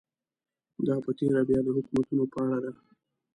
دا 0.85 0.95
په 1.03 1.11
تېره 1.17 1.41
بیا 1.47 1.59
د 1.63 1.67
حکومتونو 1.77 2.23
په 2.33 2.37
اړه 2.53 2.57
ده. 2.63 2.71